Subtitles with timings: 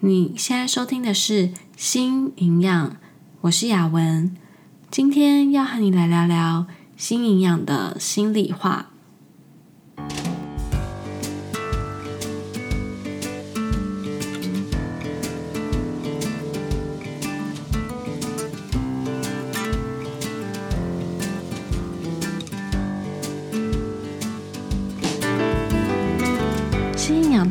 [0.00, 2.90] 你现在收听的是《新营养》，
[3.40, 4.36] 我是雅文，
[4.90, 6.66] 今天要和你来聊聊
[6.98, 8.90] 新营养的心里话。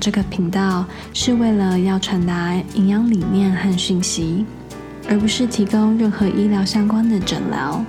[0.05, 0.85] 这个频道
[1.15, 4.45] 是为了要传达营养理念和讯息，
[5.09, 7.83] 而不是提供任何医疗相关的诊疗。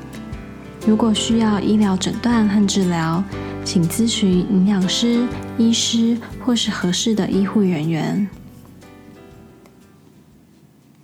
[0.86, 3.22] 如果需要医疗诊断和治疗，
[3.66, 5.26] 请咨询营养师、
[5.58, 8.26] 医师或是合适的医护人员。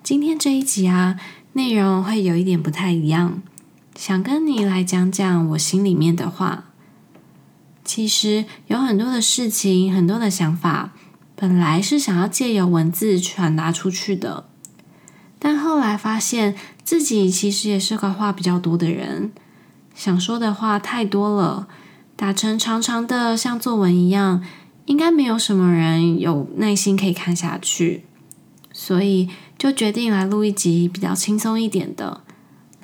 [0.03, 1.21] 今天这一集啊，
[1.53, 3.43] 内容会有一点不太一样，
[3.97, 6.72] 想跟你来讲讲我心里面的话。
[7.95, 10.95] 其实有很多的事情，很多的想法，
[11.37, 14.49] 本来是想要借由文字传达出去的，
[15.39, 19.31] 但后来发现自己其实也是个话比较多的人，
[19.95, 21.69] 想说的话太多了，
[22.17, 24.43] 打成长长的像作文一样，
[24.87, 28.07] 应该没有什么人有耐心可以看下去，
[28.73, 32.23] 所以就决定来录一集比较轻松一点的，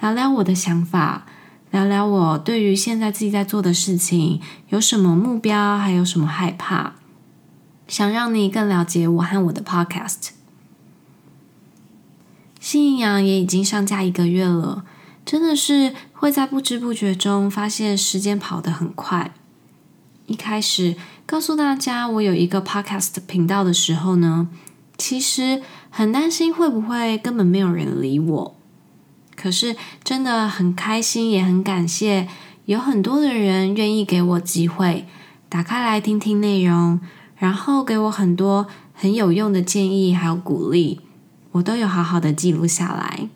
[0.03, 1.25] 聊聊我的想法。
[1.71, 6.95] 聊聊我对于现在自己在做的事情有什么目标，还有什么害怕，
[7.87, 10.31] 想让你更了解我和我的 Podcast。
[12.59, 14.85] 新营养也已经上架一个月了，
[15.25, 19.33] 真的是会在不知不觉中发现时间跑得很快。
[20.27, 24.49] 一开始告诉大家我有一个 Podcast 频道的时候呢，
[24.97, 28.58] 其实很担心会不会根本没有人理我。
[29.41, 32.27] 可是真的很开心，也很感谢，
[32.65, 35.07] 有很多的人愿意给我机会，
[35.49, 36.99] 打开来听听内容，
[37.37, 41.01] 然后给我很多很有用的建议还有鼓励，
[41.53, 43.29] 我都有好好的记录下来。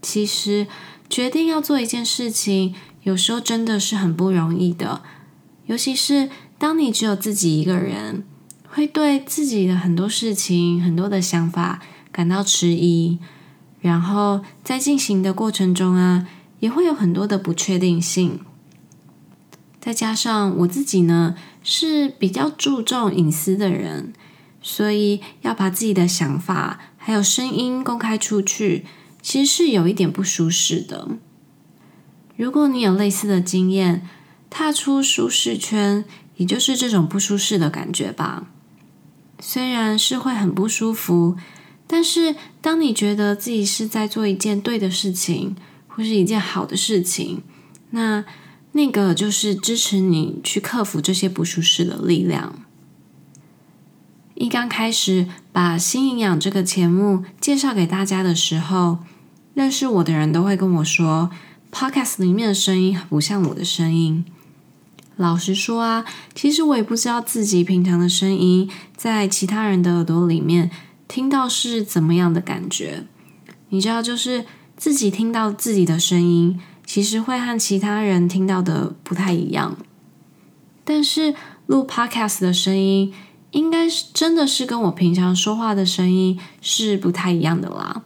[0.00, 0.68] 其实
[1.10, 5.02] 决定要做一件事情，有时候真的是很不容易的，
[5.66, 8.24] 尤其是当你只有自己一个人，
[8.68, 11.80] 会对自己的很多事情、很多的想法
[12.12, 13.18] 感到迟疑。
[13.82, 16.28] 然后在进行的过程中啊，
[16.60, 18.38] 也会有很多的不确定性。
[19.80, 21.34] 再加上我自己呢，
[21.64, 24.12] 是比较注重隐私的人，
[24.62, 28.86] 所以要把自己的想法还有声音公开出去，
[29.20, 31.08] 其实是有一点不舒适的。
[32.36, 34.08] 如果你有类似的经验，
[34.48, 36.04] 踏出舒适圈，
[36.36, 38.46] 也就是这种不舒适的感觉吧。
[39.40, 41.36] 虽然是会很不舒服。
[41.94, 45.54] 但是，当你觉得自己是在做一件对的事情，
[45.86, 47.42] 或是一件好的事情，
[47.90, 48.24] 那
[48.72, 52.64] 那个就是支持你去克服这些不舒适的力量。
[54.32, 59.00] 一刚开始把新营养这个节目介绍给大家的时候，
[59.52, 61.30] 认识我的人都会跟我说
[61.70, 64.24] ，Podcast 里面的声音很不像我的声音。
[65.16, 70.70] 老实说啊，其实我也不知道自己平常的声音在其他人的耳朵里面。
[71.12, 73.04] 听到是怎么样的感觉？
[73.68, 74.46] 你知道，就是
[74.78, 79.76] 自己听到自己的声音，其实会和其他人听到的不太一样。
[80.84, 81.34] 但是
[81.66, 83.12] 录 Podcast 的声音，
[83.50, 88.04] 应该是真的是跟我平常说话的声音是不太一样的啦。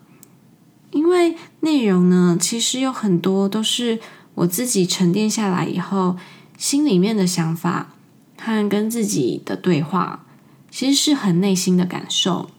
[0.90, 4.00] 因为内容呢，其实有很多都是
[4.34, 6.16] 我自己沉淀下来以后，
[6.58, 7.94] 心里面的想法
[8.36, 10.26] 和跟自己的对话，
[10.72, 12.50] 其实是很内心的感受。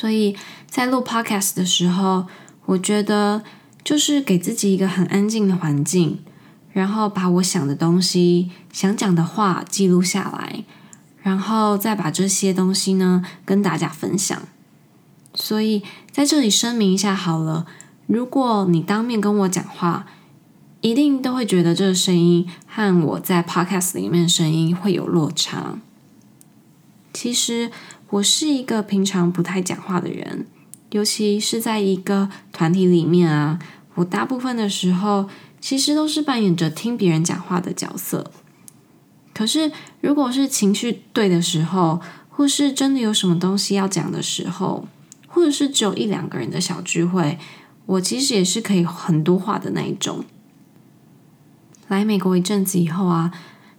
[0.00, 0.34] 所以
[0.66, 2.24] 在录 Podcast 的时候，
[2.64, 3.42] 我觉得
[3.84, 6.20] 就是给自己一个很安静的环境，
[6.72, 10.64] 然后把我想的东西、想讲的话记录下来，
[11.22, 14.40] 然后再把这些东西呢跟大家分享。
[15.34, 17.66] 所以在这里声明一下好了，
[18.06, 20.06] 如果你当面跟我讲话，
[20.80, 25.78] 一定都会觉得这个声音和我在 Podcast 里面的声音会有落差。
[27.12, 27.70] 其实。
[28.10, 30.44] 我是一个平常不太讲话的人，
[30.90, 33.60] 尤其是在一个团体里面啊，
[33.94, 35.28] 我大部分的时候
[35.60, 38.32] 其实都是扮演着听别人讲话的角色。
[39.32, 39.70] 可是，
[40.00, 44.88] 如果是情绪对的时候，或是真的有什么东西要讲的时候，
[45.28, 47.38] 或者是只有一两个人的小聚会，
[47.86, 50.24] 我其实也是可以很多话的那一种。
[51.86, 53.32] 来美国一阵子以后啊，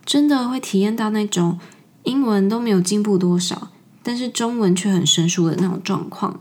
[0.06, 1.60] 真的会体验到那种
[2.04, 3.68] 英文都没有进步多少。
[4.04, 6.40] 但是中文却很生疏的那种状况，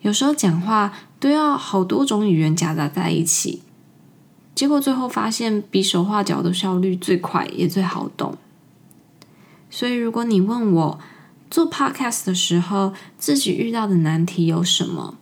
[0.00, 3.62] 有时候讲话都要好多种语言夹杂在一起，
[4.54, 8.36] 结果最后发现比手画脚的效率最快也最好懂。
[9.70, 10.98] 所以如果你问我
[11.50, 15.16] 做 podcast 的时候，自己遇到的难题有什么？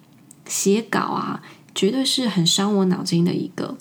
[0.47, 1.43] 写稿啊，
[1.75, 3.77] 绝对是很伤我脑筋的一个。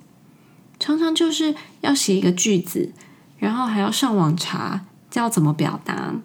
[0.79, 2.91] 常常就是要写一个句子，
[3.37, 6.15] 然后还要上网查要怎么表达。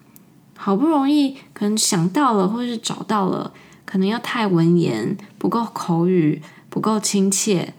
[0.60, 3.52] 好不容易可能想到了，或者是找到了，
[3.84, 7.74] 可能又太文言，不够口语，不够亲切，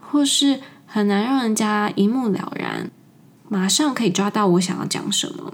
[0.00, 2.90] 或是很难让人家一目了然，
[3.48, 5.52] 马上可以抓到我想要讲什么。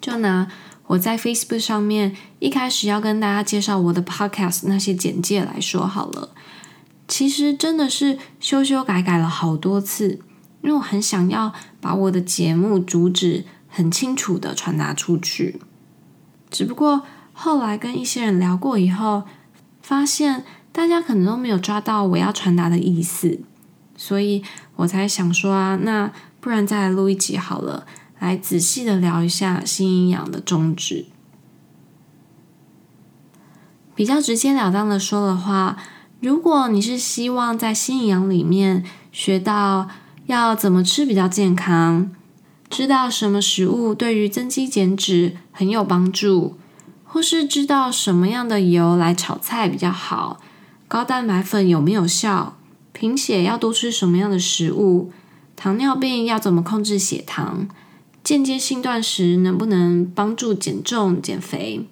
[0.00, 0.48] 就拿
[0.88, 6.30] 我在 Facebook 上面一开始要跟大家介绍我的 Podcast 那些简介来说好了，
[7.06, 10.18] 其实真的是修修改改了好多次，
[10.62, 15.60] 因为我很想要把我的节目主旨很清楚的传达出去。
[16.50, 17.02] 只不过
[17.32, 19.24] 后来跟一些人聊过以后，
[19.80, 23.40] 发现大家可能都没有抓到我要传达的意思，
[23.96, 24.44] 所以
[24.76, 27.86] 我才想说啊，那不然再来录一集好了。
[28.18, 31.06] 来仔细的聊一下新营养的宗旨。
[33.96, 35.76] 比较直截了当的说的话，
[36.20, 39.88] 如果你是希望在新营养里面学到
[40.26, 42.12] 要怎么吃比较健康，
[42.72, 46.56] 知道什么食物对于增肌减脂很有帮助，
[47.04, 50.40] 或是知道什么样的油来炒菜比较好，
[50.88, 52.56] 高蛋白粉有没有效，
[52.94, 55.12] 贫血要多吃什么样的食物，
[55.54, 57.68] 糖尿病要怎么控制血糖。
[58.24, 61.86] 间接性断食能不能帮助减重减肥？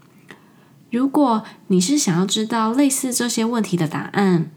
[0.90, 4.50] 如果你是想要知道类似这些问题的答案，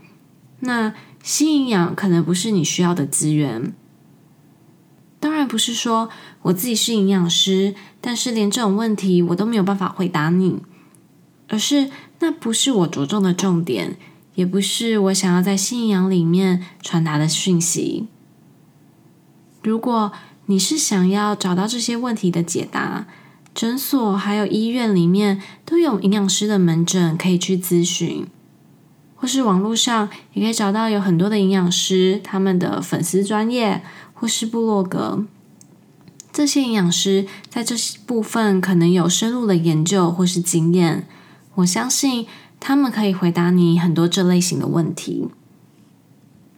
[0.61, 3.73] 那新营养可能不是你需要的资源。
[5.23, 6.09] 当然不是说
[6.41, 10.57] 我自己是营养师，但是连这种问题我都没有办法回答你，
[11.47, 11.89] 而是
[12.19, 13.95] 那不是我着重的重点，
[14.35, 18.07] 也不是我想要在信仰里面传达的讯息。
[19.61, 20.11] 如果
[20.47, 23.07] 你是想要找到这些问题的解答，
[23.55, 28.27] 诊所还有医院里面都有营养师的门诊可以去咨询，
[29.23, 33.81] 或是网络上也可以找到有很多的营养师，他们的粉丝专业
[34.13, 35.23] 或是部落格。
[36.33, 37.73] 这些营养师在这
[38.05, 41.07] 部分可能有深入的研究或是经验，
[41.55, 42.27] 我相信
[42.59, 45.29] 他们可以回答你很多这类型的问题。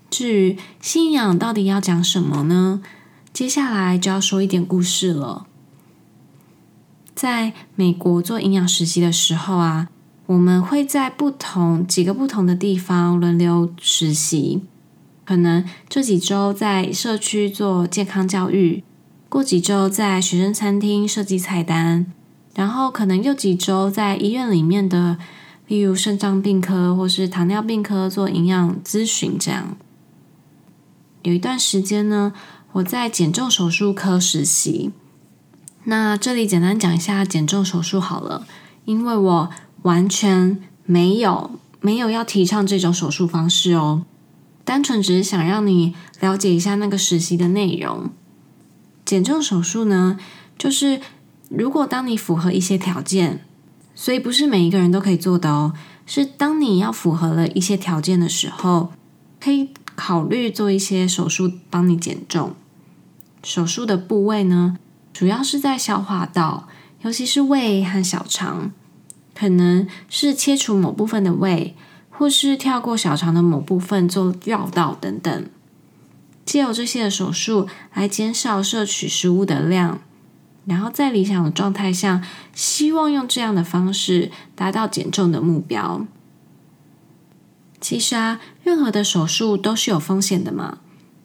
[0.09, 2.81] 至于信仰到底要讲什么呢？
[3.31, 5.45] 接下来就要说一点故事了。
[7.13, 9.89] 在美国做营养实习的时候啊，
[10.27, 14.63] 我们会在不同几个不同的地方轮流实习。
[15.23, 18.83] 可能这几周在社区做健康教育，
[19.29, 22.05] 过几周在学生餐厅设计菜单，
[22.53, 25.17] 然后可能又几周在医院里面的，
[25.67, 29.37] 例如肾脏病科或是糖尿病科做营养咨询。
[29.39, 29.77] 这样
[31.23, 32.33] 有一段时间呢。
[32.75, 34.91] 我在减重手术科实习，
[35.85, 38.45] 那这里简单讲一下减重手术好了，
[38.83, 39.49] 因为我
[39.85, 44.03] 完全没有没有要提倡这种手术方式哦，
[44.63, 48.09] 单纯只是想让你了解一下那个实习的内容。
[49.05, 50.17] 减重手术呢，
[50.57, 50.99] 就是
[51.49, 53.45] 如果当你符合一些条件，
[53.93, 55.73] 所以不是每一个人都可以做的哦，
[56.07, 58.91] 是当你要符合了一些条件的时候，
[59.39, 62.55] 可以考虑做一些手术帮你减重。
[63.43, 64.77] 手术的部位呢，
[65.13, 66.67] 主要是在消化道，
[67.03, 68.71] 尤其是胃和小肠，
[69.37, 71.75] 可能是切除某部分的胃，
[72.09, 75.45] 或是跳过小肠的某部分做绕道等等。
[76.45, 79.99] 借由这些的手术来减少摄取食物的量，
[80.65, 82.21] 然后在理想的状态下，
[82.53, 86.05] 希望用这样的方式达到减重的目标。
[87.81, 90.77] 其实啊，任何的手术都是有风险的嘛。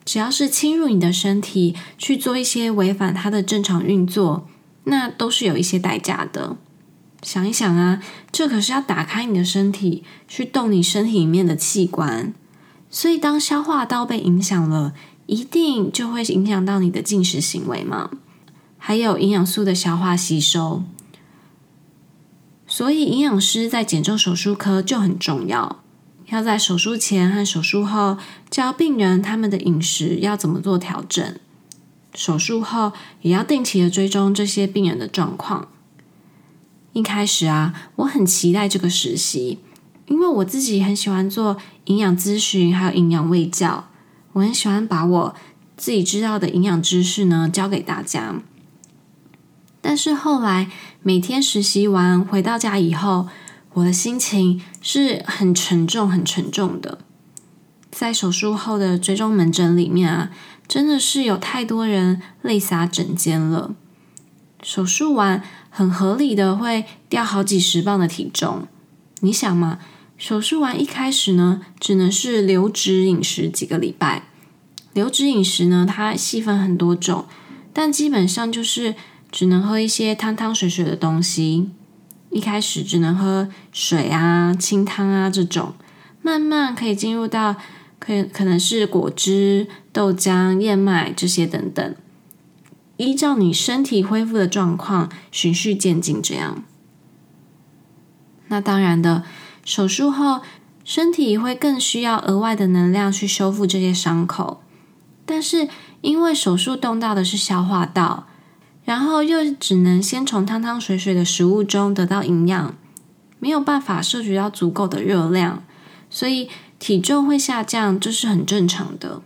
[0.05, 4.49] 只要是侵入你的身体去做一些违反它的正常运作，
[4.85, 6.57] 那都是有一些代价的。
[7.23, 12.33] 想一想啊，这可是要打开你的身体，去动你身体里面的器官。
[12.89, 14.95] 所以当消化道被影响了，
[15.27, 18.11] 一定就会影响到你的进食行为嘛，
[18.79, 20.83] 还有营养素的消化吸收。
[22.67, 25.81] 所以营养师在减重手术科就很重要。
[26.27, 28.17] 要在手术前和手术后
[28.49, 31.37] 教病人他们的饮食要怎么做调整，
[32.15, 35.67] 手术后也要定期的追踪这些病人的状况。
[36.93, 39.61] 一开始啊，我很期待这个实习，
[40.07, 43.89] 因为我自己很喜欢做营养咨询，还有营养卫教，
[44.33, 45.35] 我很喜欢把我
[45.77, 48.35] 自己知道的营养知识呢教给大家。
[49.81, 50.71] 但是后来
[51.03, 53.29] 每天实习完回到家以后，
[53.75, 56.99] 我的心情是很沉重、很沉重的。
[57.91, 60.31] 在手术后的追踪门诊里面啊，
[60.69, 63.75] 真的是有太多人泪洒枕间了。
[64.63, 68.69] 手术完，很合理的会掉好几十磅的体重。
[69.21, 69.79] 你想嘛，
[70.19, 74.25] 手术完一开始呢，只能是流质饮食几个礼拜。
[74.93, 77.25] 流质饮食呢，它细分很多种，
[77.73, 78.97] 但基本上就是
[79.31, 81.71] 只能喝一些汤汤水水的东西。
[82.31, 85.75] 一开始只能喝水啊、清汤啊这种，
[86.23, 87.57] 慢慢可以进入到
[87.99, 91.95] 可可能是果汁、豆浆、燕麦这些等等。
[93.01, 96.63] 依照你身体恢复的状况，循序渐进这样。
[98.49, 99.25] 那当然的，
[99.65, 100.43] 手术后
[100.85, 104.63] 身体会更需要额外的能量去修复这些伤口。
[105.25, 105.69] 但是
[106.03, 108.27] 因为手术动到的是消化道，
[108.85, 112.75] 然后又只能先从汤汤水水的食物中得到营养，
[113.39, 115.65] 没有办法摄取到足够的热量，
[116.11, 119.23] 所以体重会下降，这是很正常的。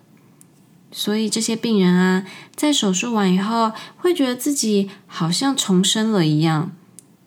[0.97, 2.25] 所以这些病人啊，
[2.55, 6.71] 在手术完以后，会觉得自己好像重生了一样，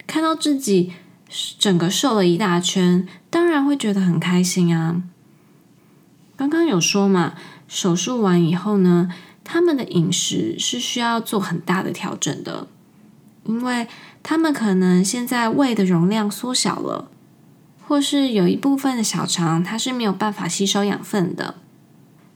[0.07, 0.93] 看到自己
[1.59, 5.03] 整个瘦了一大圈，当然会觉得很开心啊。
[6.37, 7.33] 刚刚有说嘛，
[7.67, 9.09] 手术完以后呢，
[9.43, 12.69] 他们的饮食是需要做很大的调整的，
[13.43, 13.85] 因为
[14.23, 17.11] 他们可能现在胃的容量缩小了，
[17.85, 21.55] 或是有一部分的小肠它是没有办法吸收养分的。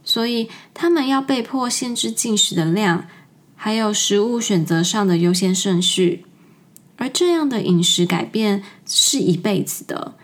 [0.04, 3.08] 所以，他们要被迫限制进食的量，
[3.56, 6.26] 还有食物选择上的优先顺序。
[6.98, 10.16] 而这样的饮食改变是一辈子的。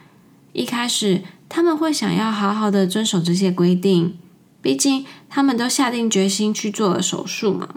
[0.54, 4.18] 一开始，他们会想要好好的遵守这些规定，
[4.62, 7.76] 毕竟他们都下定决心去做了手术嘛。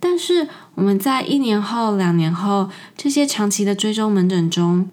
[0.00, 4.88] 但是，我们在一年后、两年后这些长期的追踪门诊中，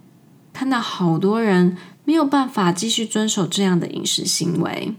[0.51, 4.95] 看到好多人没有办法继续遵守这样的饮食行为。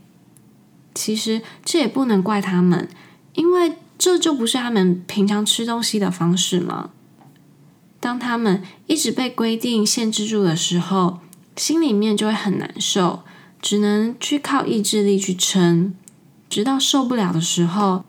[0.97, 2.89] 其实这也不能怪他们，
[3.35, 6.91] 因为这就不是他们平常吃东西的方式嘛。
[8.01, 11.19] 当他们一直被规定限制住的时候，
[11.55, 13.23] 心里面就会很难受，
[13.61, 15.95] 只能去靠意志力去撑，
[16.49, 18.07] 直到受不了的时候，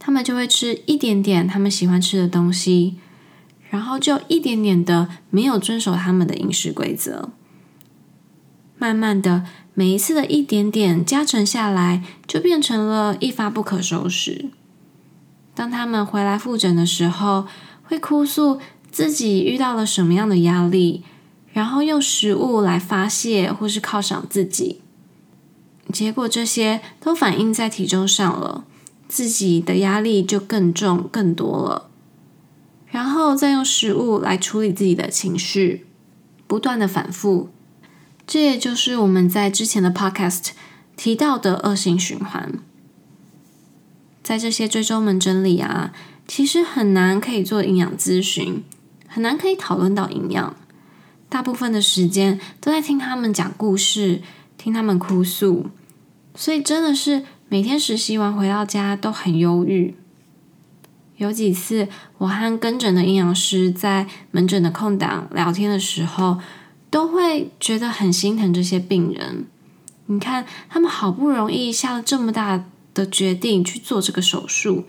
[0.00, 2.96] 他们就会吃一点点他们喜欢吃的东西，
[3.70, 7.30] 然后就一点点的没有遵守他们的饮食规则，
[8.76, 9.44] 慢慢的。
[9.74, 14.46] 每一次的一点点加成下来，就变成了一发不可收拾。
[15.52, 17.46] 当他们回来复诊的时候，
[17.82, 21.02] 会哭诉自己遇到了什么样的压力，
[21.52, 24.80] 然后用食物来发泄或是犒赏自己。
[25.92, 28.64] 结果这些都反映在体重上了，
[29.08, 31.90] 自己的压力就更重更多了。
[32.90, 35.84] 然后再用食物来处理自己的情绪，
[36.46, 37.48] 不断的反复。
[38.26, 40.50] 这也就是我们在之前的 podcast
[40.96, 42.52] 提到的恶性循环。
[44.22, 45.92] 在这些追踪门诊里啊，
[46.26, 48.64] 其实很难可以做营养咨询，
[49.06, 50.56] 很难可以讨论到营养。
[51.28, 54.22] 大部分的时间都在听他们讲故事，
[54.56, 55.68] 听他们哭诉，
[56.34, 59.94] 所以真的是每天实习完回到家都很忧郁。
[61.16, 61.88] 有几次
[62.18, 66.38] 我和跟诊的营养师在门诊的空档聊天的时候，
[66.94, 69.48] 都会觉得很心疼这些病人。
[70.06, 74.84] 你看，他们好不容易下了这么大的决定去做这个手术，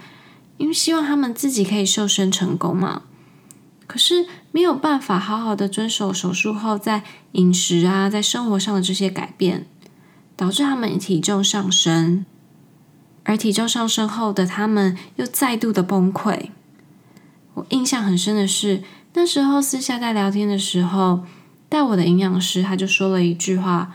[0.57, 3.01] 因为希望他们自己可以瘦身成功嘛。
[3.87, 9.65] 可是没有办法好好的遵守手术后在饮食啊，在生活上的这些改变，
[10.35, 12.23] 导致他们体重上升。
[13.23, 16.49] 而体重上升后的他们又再度的崩溃。
[17.55, 18.83] 我印象很深的是，
[19.15, 21.23] 那时候私下在聊天的时候。
[21.75, 23.93] 带我的营养师他就说了一句话，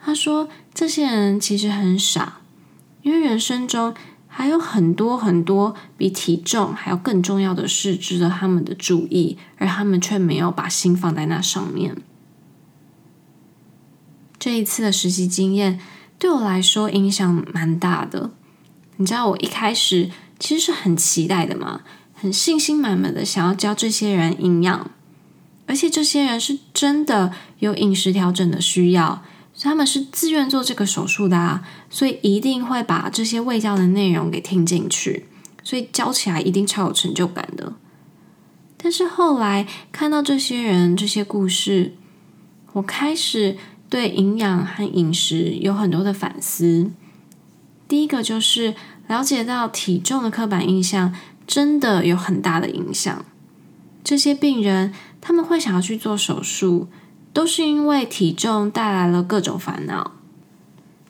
[0.00, 2.38] 他说：“这些人其实很傻，
[3.02, 3.92] 因为人生中
[4.26, 11.98] 还有很多很多比体重还要更重要的事值得他们的注意，而他们却没有把心放在那上面。”
[14.40, 15.78] 这一次的实习经验
[16.18, 18.30] 对我来说影响蛮大的。
[18.96, 20.08] 你知道我一开始
[20.38, 21.82] 其实是很期待的嘛，
[22.14, 24.90] 很信心满满的想要教这些人营养。
[25.68, 29.22] 而且这些人是真的有饮食调整的需要，
[29.60, 35.26] 他们是自愿做这个手术的啊，所以一定会把这些卫教的内容给听进去，
[35.62, 37.74] 所以教起来一定超有成就感的。
[38.78, 41.92] 但是后来看到这些人这些故事，
[42.72, 43.58] 我开始
[43.90, 46.90] 对营养和饮食有很多的反思。
[47.86, 48.74] 第一个就是
[49.06, 51.14] 了解到体重的刻板印象
[51.46, 53.22] 真的有很大的影响，
[54.02, 54.94] 这些病人。
[55.20, 56.88] 他们会想要去做手术，
[57.32, 60.12] 都是因为体重带来了各种烦恼，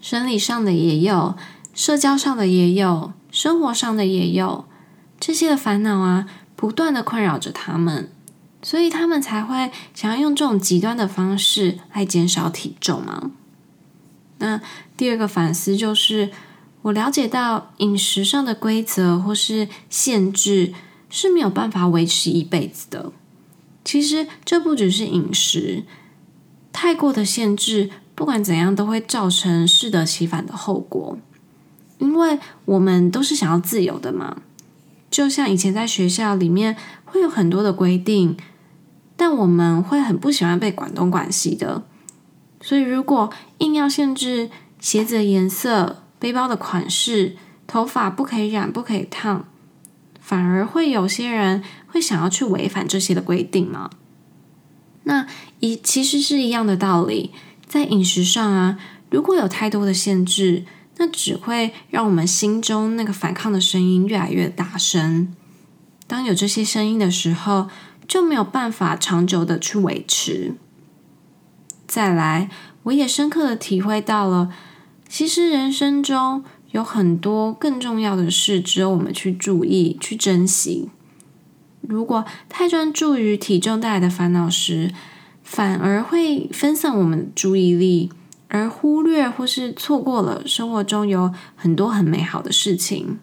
[0.01, 1.37] 生理上的也有，
[1.75, 4.67] 社交上的也有，生活上的也有，
[5.21, 8.11] 这些的烦恼啊，不断的困扰着他们，
[8.63, 13.31] 所以他们才会想要用这种极端的方式来减少体重嘛。
[14.39, 14.61] 那
[14.97, 16.31] 第二个反思就是，
[16.83, 20.73] 我了解到饮食上的规则或是限制
[21.11, 23.13] 是没有办法维持一辈子的。
[23.89, 25.83] 其实这不只是饮食，
[26.75, 31.17] 太过的限制，不管怎样都会造成适得其反的后果。
[31.97, 34.43] 因为我们都是想要自由的嘛，
[35.11, 36.77] 就像以前在学校里面
[37.07, 38.37] 会有很多的规定，
[39.17, 41.83] 但我们会很不喜欢被管东管西的。
[42.61, 49.49] 所以如果硬要限制鞋子的颜色、背包的款式、头发不可以染、不可以烫，
[50.29, 53.89] 反而会有些人会想要去违反这些的规定嘛。
[55.05, 55.27] 那
[55.61, 57.33] 一其实是一样的道理，
[57.67, 60.67] 在饮食上啊，如果有太多的限制，
[60.99, 65.35] 那只会让我们心中那个反抗的声音越来越大声。
[66.07, 67.71] 当有这些声音的时候，
[68.07, 70.57] 就没有办法长久的去维持。
[71.87, 72.51] 再来，
[72.83, 74.53] 我也深刻的体会到了，
[75.09, 80.89] 其实人生中有很多更重要的事，只有我们去注意、去珍惜。
[81.81, 84.93] 如果太专注于体重带来的烦恼时，
[85.43, 88.11] 反而会分散我们的注意力。
[88.51, 93.19] 而忽略或是错过了生活中有很多很美好的事情，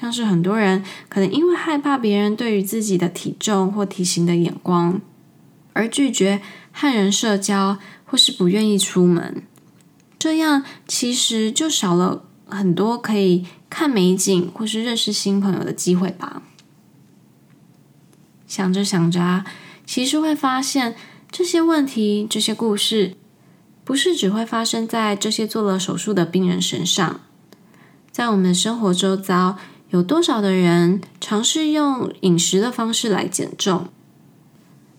[0.00, 5.02] 像是很多人可能因为害怕别人对于自己的体重或体型的眼光，
[5.74, 6.40] 而拒绝
[6.72, 9.42] 和人社交，或是不愿意出门，
[10.18, 16.42] 这样其实就少了很多可以看美景或是认识新朋友的机会吧。
[18.46, 19.44] 想着想着，
[19.86, 20.96] 其实会发现
[21.30, 23.14] 这些问题、这些故事。
[23.84, 27.22] 不是只会发生在这些做了手术的病人身上，
[28.10, 29.56] 在我们生活周遭，
[29.88, 33.88] 有多少的人尝试用饮食的方式来减重？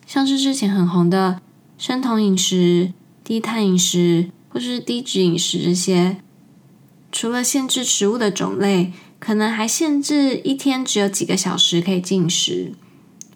[0.07, 1.39] 像是之前很红的
[1.77, 6.17] 生酮饮食、低碳饮食或是低脂饮食这些，
[7.11, 12.73] 除了限制食物的种类，可能还限制一天只有几个小时可以进食，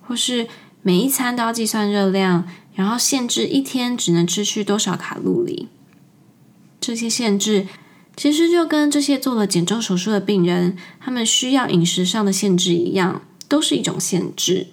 [0.01, 0.47] 或是
[0.81, 2.47] 每一餐都要计算热量。
[2.75, 5.67] 然后限制一天只能吃去多少卡路里，
[6.81, 7.67] 这些限制
[8.17, 14.69] 其实就跟这些做了减重手术的病人，他们需要饮食上的限制一样，都是一种限制。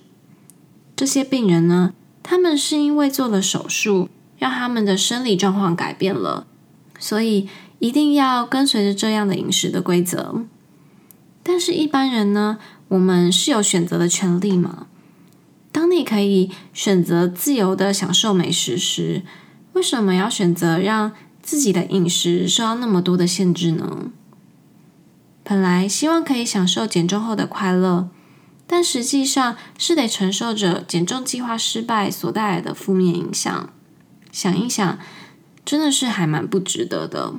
[0.96, 4.08] 这些病人呢，他们是因为做了手术，
[4.40, 6.46] 让他们的生理状况改变了，
[6.98, 7.46] 所以
[7.78, 10.46] 一定要跟随着这样的饮食的规则。
[11.42, 14.86] 但是，一般人呢，我们是有选择的权利嘛？
[15.70, 19.22] 当你可以选择自由的享受美食时，
[19.74, 24.10] 为什么要选择让自己的饮食受到那么多的限制呢？
[25.44, 28.08] 本来希望可以享受减重后的快乐，
[28.66, 33.70] 但实际上是得承受着减重计划失败所带来的负面影响。
[34.32, 34.98] 想一想，
[35.64, 37.34] 真的是还蛮不值得的。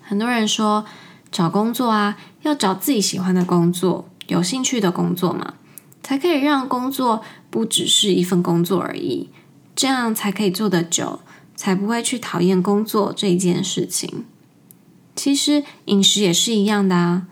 [0.00, 0.84] 很多人说
[1.30, 5.54] 找工作啊，要找自己喜欢的工作，有兴趣的工作嘛。
[6.02, 9.30] 才可以让工作不只是一份工作而已，
[9.74, 11.20] 这样才可以做得久，
[11.56, 14.26] 才不会去讨厌工作这一件事情。
[15.16, 17.26] 其实饮食也是一样的啊，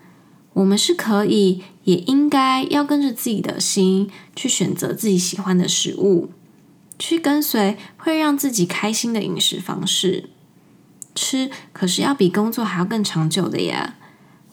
[0.54, 6.30] 我们是可以，也应该要跟着自己的心去选择自己喜欢的食物，
[7.02, 10.30] 去跟随会让自己开心的饮食方式。
[11.16, 13.96] 吃可是要比工作还要更长久的呀。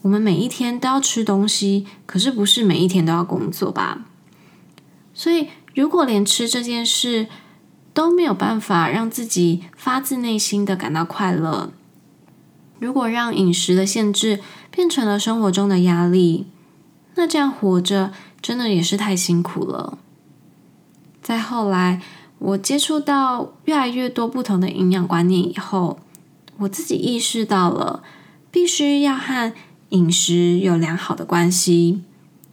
[0.02, 4.04] 我们每一天都要吃东西，可是不是每一天都要工作吧？
[5.14, 7.28] 所以，如果连吃这件事
[7.94, 11.72] 都没有办法让自己发自内心的感到快乐，
[12.80, 14.40] 如果让饮食的限制
[14.72, 16.48] 变成了生活中的压力，
[17.14, 19.98] 那这样活着真的也是太辛苦了。
[21.22, 22.00] 再后来，
[22.40, 26.00] 我接触到越来越多不同的营养观念以后，
[26.56, 28.02] 我自己意识到了，
[28.50, 29.52] 必须要和
[29.90, 32.02] 饮食有良好的关系。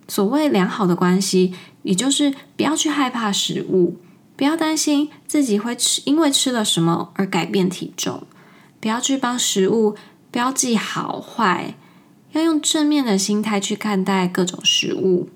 [0.09, 3.97] 所谓良好的关系，也就是不要去害怕食物，
[4.35, 8.23] 不要担心自己会吃，因为吃了什么而改变体重，
[8.81, 9.95] 不要去帮食物
[10.29, 11.75] 标记好坏，
[12.33, 15.29] 要用正面的心态去看待各种食物。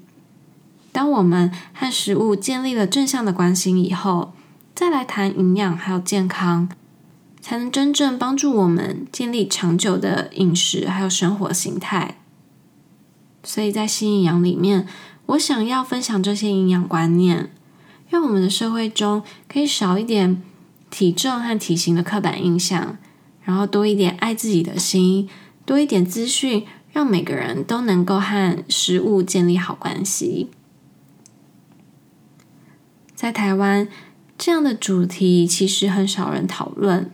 [0.92, 4.34] 当我们和食物建立了正向的关系以后，
[4.73, 6.69] 再来谈营养还有健康，
[7.39, 12.17] 才能真正帮助我们建立长久的饮食还有生活形态。
[13.43, 14.88] 所以在新营养里面，
[15.27, 17.51] 我想要分享这些营养观念，
[18.10, 20.41] 让我们的社会中可以少一点
[20.89, 22.97] 体重和体型的刻板印象，
[23.43, 25.29] 然后多一点爱自己的心，
[25.65, 30.49] 多一点资讯，让每个人都能够和食物建立好关系。
[33.15, 33.88] 在台湾，
[34.43, 37.12] 这样的主题其实很少人讨论。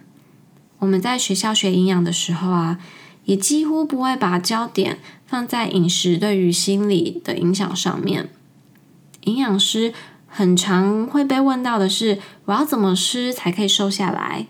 [0.79, 2.79] 我们在学校学营养的时候啊，
[3.25, 8.29] 也几乎不会把焦点放在饮食对于心理的影响上面。
[9.25, 9.93] 营养师
[10.25, 14.47] 很常会被问到的是：我要怎么吃才可以瘦下来？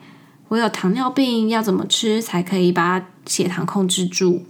[0.49, 4.43] 我有糖尿病，要怎么吃才可以把血糖控制住？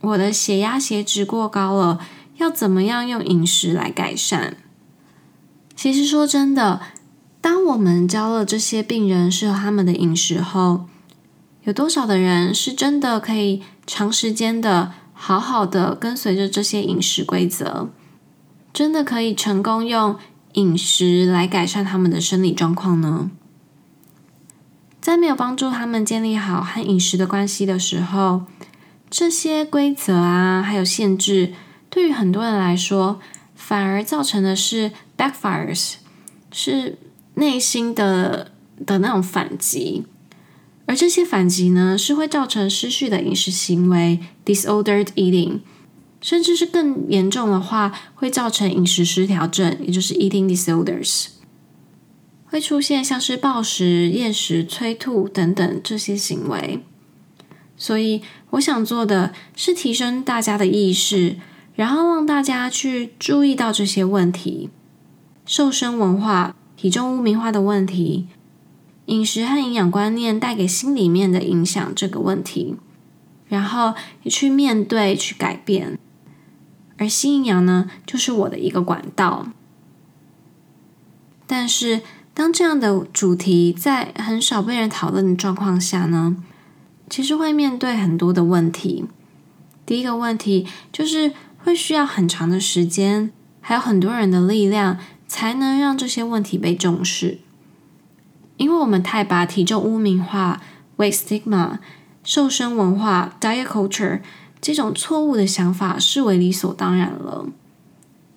[0.00, 2.00] 我的血压、血脂过高了，
[2.38, 4.54] 要怎么样用饮食来改善？
[5.76, 6.80] 其实说真的，
[7.40, 10.86] 当我们教了这些病人适合他们的饮食后，
[11.64, 17.88] 有多少的人是真的可以长时间的好好的跟随着这些饮食规则，
[18.72, 20.16] 真的可以成功用
[20.54, 23.30] 饮食来改善他们的生理状况呢？
[25.00, 28.42] 在没有帮助他们建立好和饮食的关系的时候，
[29.08, 31.54] 这些规则啊，还有限制，
[31.88, 33.18] 对于很多人来说，
[33.54, 35.94] 反而造成的是 backfires，
[36.52, 36.98] 是
[37.40, 38.52] 内心的
[38.86, 40.04] 的那种反击。
[40.86, 45.60] 而这些反击呢，是会造成失序的饮食行为 （disordered eating），
[46.20, 51.28] 甚至是更严重的话，会造成饮食失调症，也就是 eating disorders。
[52.46, 56.82] 会出现像是暴食、厌食、催吐等等这些行为，
[57.76, 61.36] 所以我想做的是提升大家的意识，
[61.76, 64.70] 然后让大家去注意到这些问题：
[65.46, 68.26] 瘦身文化、体重污名化的问题、
[69.04, 72.74] 饮食和营养观念带给心里面的影响这个问题，
[73.48, 73.92] 然后
[74.24, 75.98] 去面对、去改变。
[76.96, 79.48] 而新营养呢，就是我的一个管道，
[81.46, 82.00] 但是。
[82.32, 86.36] 当这样的主题在很少被人讨论的状况下呢，
[87.10, 89.04] 其实会面对很多的问题。
[89.84, 94.96] 第一个问题就是会需要很长的时间，还有很多人的力量，
[95.30, 97.38] 才能让这些问题被重视。
[98.56, 100.60] 因为我们太把体重污名化
[100.96, 101.78] （weight stigma）、
[102.24, 104.22] 瘦身文化 （diet culture）
[104.60, 107.46] 这种错误的想法视为理所当然了。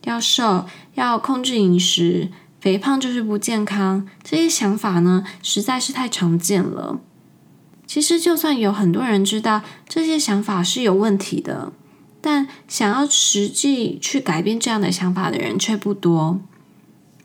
[0.04, 2.30] 要瘦，要控制饮食。
[2.62, 7.02] 肥胖就是不健康，这些想法呢，实在是太常见了。
[7.88, 11.74] 其实，就算有很多人知道这些想法是有问题的，
[12.22, 16.40] 但想要实际去改变这样的想法的人却不多。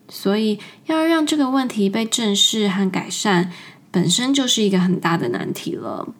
[0.08, 3.52] 所以，要让这个问题被正视和改善，
[3.90, 6.14] 本身就是一个很大的难题了。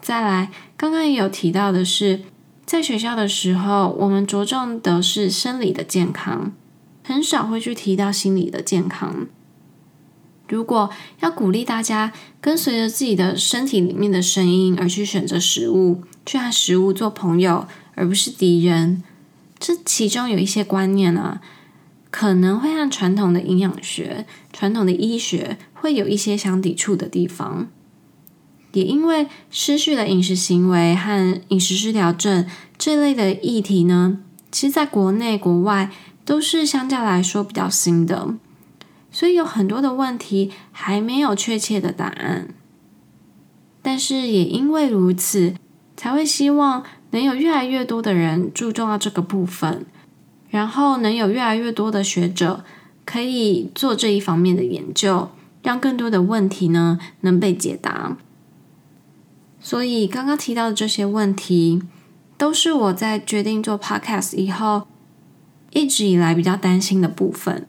[0.00, 2.22] 再来，刚刚也有提到的是，
[2.64, 6.52] 在学校的时候，我们着重的是生理的健康。
[7.04, 9.26] 很少会去提到心理的健康。
[10.48, 19.02] 如果要鼓励大家跟随着自己的身体里面的声音而去选择食物，去和食物做朋友，而不是敌人，
[19.58, 21.40] 这其中有一些观念啊，
[22.12, 27.66] 可能会和传统的营养学、传统的医学会有一些相抵触的地方。
[28.70, 32.46] 也因为失序的饮食行为和饮食失调症
[32.78, 34.20] 这类的议题呢，
[34.52, 35.90] 其实在国内国外。
[36.24, 38.36] 都是相较来说比较新的，
[39.10, 42.54] 所以有很多的问题还没有确切的答案。
[43.82, 45.56] 但是也因为如此，
[45.96, 49.84] 才会希望能有越来越多的人注重到这个部分，
[50.52, 52.62] 然后能有越来越多的学者
[53.04, 55.30] 可以做这一方面的研究，
[55.62, 58.16] 让更多的问题呢能被解答。
[59.58, 61.82] 所以刚刚提到的这些问题，
[62.36, 64.86] 都是我在决定做 Podcast 以后。
[65.74, 67.66] 一直以来比较担心的部分，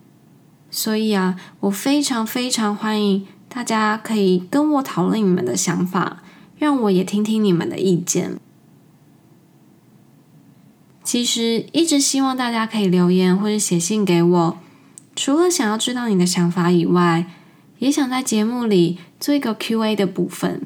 [0.70, 6.22] 所以啊，我非常非常欢迎大家可以跟我讨论你们的想法，
[6.58, 8.43] 让我也听听你们的意见。
[11.04, 14.58] 其实一直希望大家可以留言或者写信给我，
[15.16, 17.28] 除了想要知道你的想法以外，
[17.80, 20.66] 也想在节目里做一个 Q&A 的部分。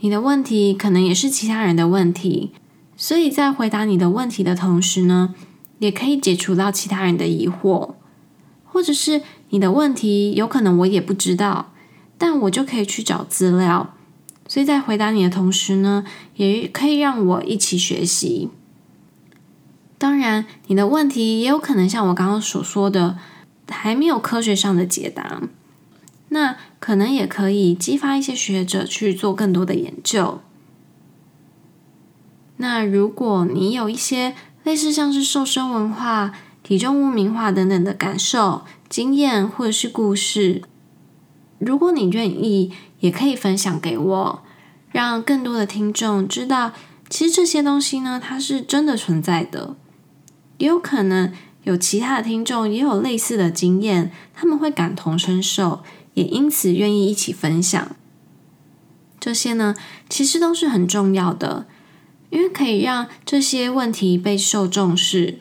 [0.00, 2.52] 你的问题可能也是其他人的问题，
[2.96, 5.34] 所以在回答你的问题的同时呢，
[5.78, 7.96] 也可以解除到其他人的疑惑，
[8.64, 11.74] 或者是你的问题有可能我也不知道，
[12.16, 13.94] 但我就可以去找资料。
[14.48, 16.06] 所以在回答你的同时呢，
[16.36, 18.48] 也可以让我一起学习。
[20.00, 23.18] 当然，你的问题也有可能像我刚刚所说的，
[23.68, 25.42] 还没有科学上的解答，
[26.30, 30.40] 那可能也可以激发一些学者去做更多的研究。
[32.56, 34.34] 那如果你有一些，
[34.64, 36.32] 类似像是瘦身文化、
[36.62, 40.62] 体重污名化等等的感受、经验或者是故事，
[41.58, 44.42] 如果你愿意，也可以分享给我，
[44.90, 46.72] 让更多的听众知道，
[47.10, 49.76] 其实这些东西呢，它是真的存在的。
[50.60, 51.32] 也有可能
[51.64, 57.96] 有其他的听众也有类似的经验，他们会感同身受，也因此愿意一起分享。
[59.18, 59.74] 这些呢，
[60.08, 61.66] 其实都是很重要的，
[62.28, 65.38] 因为可以让这些问题被受重视。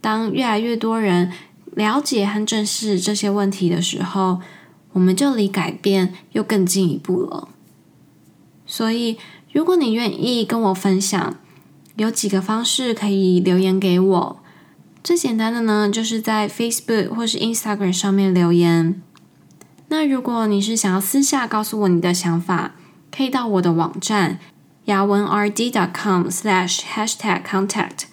[0.00, 1.32] 当越来越多人
[1.74, 4.40] 了解和正视这些问题的时候，
[4.94, 7.48] 我们就离改变又更进一步了。
[8.66, 9.16] 所以，
[9.52, 11.36] 如果你愿意跟我分享，
[11.98, 14.40] 有几个方式可以留言给我。
[15.02, 19.02] 最简单的呢，就是在 Facebook 或是 Instagram 上面留言。
[19.88, 22.76] 那如果你是想要私下告诉我你的想法，
[23.10, 24.38] 可以到我的网站
[24.84, 28.04] 雅文 rd dot com slash hashtag contact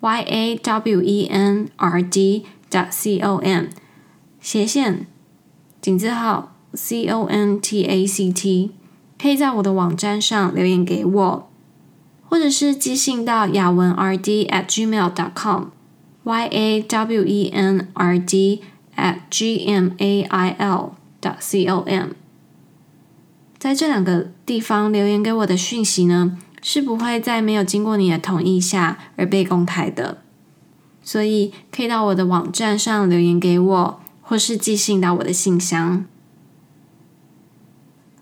[0.00, 3.66] y a w e n r d dot c o m
[4.40, 5.06] 斜线
[5.82, 8.70] 井字号 c o n t a c t
[9.20, 11.47] 可以在我的网站上留言给我，
[12.28, 15.68] 或者是寄信到雅文 rd at gmail dot com
[16.24, 18.62] y a w e n r d
[18.96, 22.08] at g m a i l dot c o m，
[23.58, 30.18] 在这两个地方留言给我的讯息呢，是不会在没有经过你的同意下而被公开的，
[31.02, 36.04] 所以可以到我的网站上留言给我，或是寄信到我的信箱。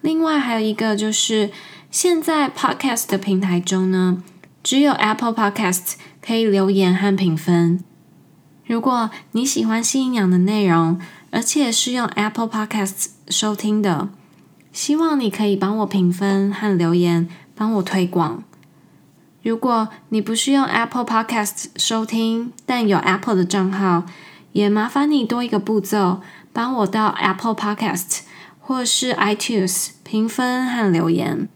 [0.00, 1.50] 另外还有一个就是，
[1.90, 4.22] 现在 Podcast 的平台中呢，
[4.62, 7.83] 只有 Apple Podcast 可以留言和评分。
[8.66, 14.11] 如果你喜欢新营养的内容，而且是用 Apple Podcast 收听的，
[14.72, 18.42] 希望你可以帮我评分和留言，帮我推广。
[19.42, 24.05] 如果你不是用 Apple Podcast 收听，但有 Apple 的账号，
[24.53, 26.20] 也麻烦你多一个步骤，
[26.53, 28.20] 帮我到 Apple Podcast
[28.61, 31.49] 或是 iTunes 评分和留言。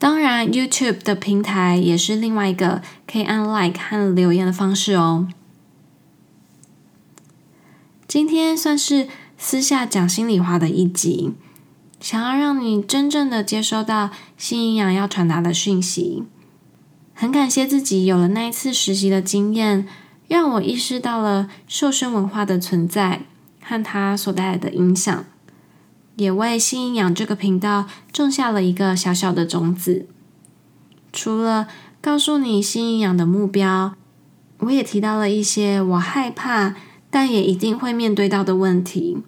[0.00, 5.28] 当然，YouTube 的平台也是另外一个可以按 Like 和留言的方式哦。
[8.08, 11.32] 今天算是私下讲心里话的一集，
[12.00, 14.08] 想要让你真正的接收到
[14.38, 16.24] 新营养要传达的讯息。
[17.12, 19.86] 很感谢自己有了那一次实习的经验，
[20.28, 23.20] 让我意识到了瘦身文化的存在
[23.62, 25.26] 和它所带来的影响，
[26.20, 30.06] 也为新营养这个频道种下了一个小小的种子。
[31.12, 31.66] 除了
[32.00, 33.94] 告诉你新营养的目标，
[34.58, 36.76] 我也提到了一些我害怕。
[37.12, 39.18] 但也一定会面对到的问题。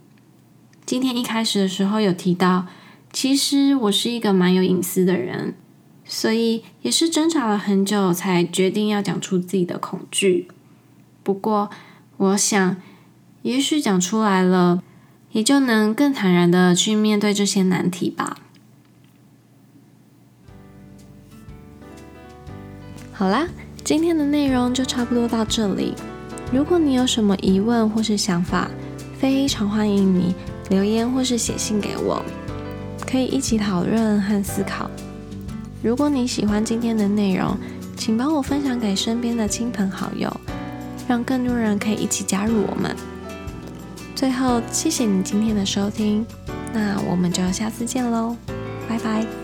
[0.87, 2.69] 今天一开始的时候有提到，
[3.13, 5.57] 其实我是一个蛮有隐私的人，
[6.05, 10.47] 所以也是挣扎了很久才决定要讲出自己的恐惧。
[11.25, 11.71] 不过，
[12.19, 12.77] 我想，
[13.43, 14.81] 也许讲出来了，
[15.33, 18.37] 也就能更坦然的去面对这些难题吧。
[23.13, 23.49] 好啦，
[23.83, 25.95] 今天的内容就差不多到这里。
[26.53, 28.69] 如果你有什么疑问或是想法，
[29.19, 30.35] 非常欢迎你
[30.69, 32.23] 留言或是写信给我，
[33.07, 34.91] 可以一起讨论和思考。
[35.83, 37.57] 如果你喜欢今天的内容，
[37.97, 40.31] 请帮我分享给身边的亲朋好友，
[41.09, 42.95] 让更多人可以一起加入我们。
[44.23, 46.25] 最后，谢谢你今天的收听，
[46.73, 48.37] 那我们就下次见喽，
[48.89, 49.42] 拜拜。